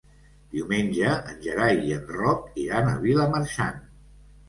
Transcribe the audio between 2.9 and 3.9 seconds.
a Vilamarxant.